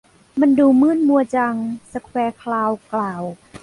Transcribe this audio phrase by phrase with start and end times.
[0.41, 1.55] มันดูมืดมัวจัง
[1.91, 3.23] สแคร์คราวกล่าว